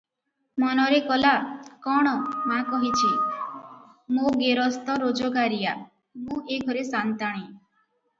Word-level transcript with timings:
ମନରେ 0.61 0.99
କଲା, 1.09 1.33
"କଣ! 1.87 2.13
ମା 2.51 2.57
କହିଛି, 2.69 3.09
ମୋ 4.15 4.31
ଗେରସ୍ତ 4.39 4.95
ରୋଜଗାରିଆ, 5.03 5.75
ମୁଁ 6.23 6.41
ଏ 6.57 6.59
ଘରେ 6.71 6.85
ସାନ୍ତାଣୀ। 6.89 7.45